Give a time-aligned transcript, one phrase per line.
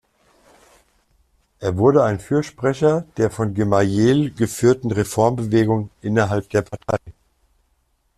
[1.59, 6.97] Er wurde ein Fürsprecher der von Gemayel geführten Reformbewegung innerhalb der Partei.